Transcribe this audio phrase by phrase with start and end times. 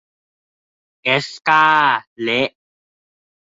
[1.03, 1.65] เอสก้า
[2.23, 2.49] เละ